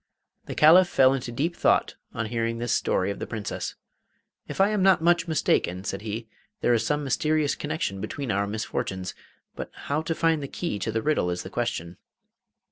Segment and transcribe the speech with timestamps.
[0.47, 3.75] The Caliph fell into deep thought on hearing this story of the Princess.
[4.47, 6.27] 'If I am not much mistaken,' said he,
[6.61, 9.13] 'there is some mysterious connection between our misfortunes,
[9.55, 11.97] but how to find the key to the riddle is the question.